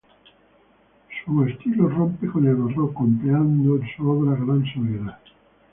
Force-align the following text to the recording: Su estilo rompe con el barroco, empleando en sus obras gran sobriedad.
Su 1.23 1.43
estilo 1.45 1.87
rompe 1.87 2.25
con 2.25 2.47
el 2.47 2.55
barroco, 2.55 3.03
empleando 3.03 3.75
en 3.75 3.83
sus 3.83 4.03
obras 4.07 4.39
gran 4.43 4.65
sobriedad. 4.73 5.19